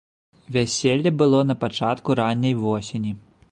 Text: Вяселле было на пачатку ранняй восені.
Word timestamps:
Вяселле 0.55 1.11
было 1.19 1.39
на 1.51 1.55
пачатку 1.65 2.19
ранняй 2.23 2.59
восені. 2.65 3.17